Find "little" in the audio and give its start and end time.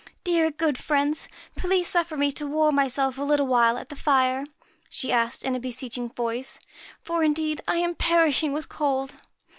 3.23-3.45